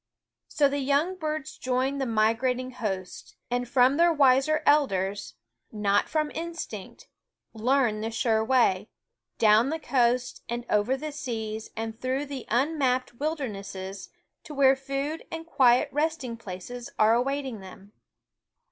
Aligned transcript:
So 0.47 0.67
the 0.67 0.79
young 0.79 1.15
birds 1.15 1.59
join 1.59 1.99
the 1.99 2.07
migrating 2.07 2.71
hosts, 2.71 3.35
and 3.51 3.69
from 3.69 3.97
their 3.97 4.11
wiser 4.11 4.53
W 4.53 4.61
SCffOOL 4.61 4.61
OF 4.61 4.81
elders, 4.91 5.33
not 5.71 6.09
from 6.09 6.31
instinct, 6.33 7.07
learn 7.53 8.01
the 8.01 8.09
sure 8.09 8.43
way, 8.43 8.71
f) 8.71 8.81
fft 8.81 8.81
W 8.81 8.89
down 9.37 9.69
the 9.69 9.77
coast 9.79 10.41
and 10.49 10.65
over 10.71 10.97
the 10.97 11.11
seas 11.11 11.69
and 11.77 12.01
through 12.01 12.25
~^ 12.25 12.27
fo 12.27 12.33
School 12.33 12.37
^ 12.37 12.39
ne 12.39 12.45
unmapped 12.49 13.19
wildernesses, 13.19 14.09
to 14.43 14.55
where 14.55 14.75
food 14.75 15.23
and 15.31 15.45
quiet 15.45 15.87
resting 15.91 16.35
places 16.35 16.89
are 16.97 17.13
awaiting 17.13 17.59
them. 17.59 17.91